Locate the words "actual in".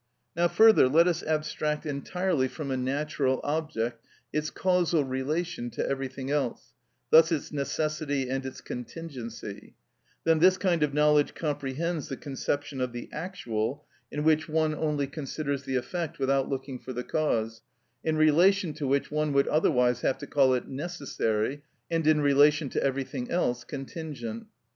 13.11-14.23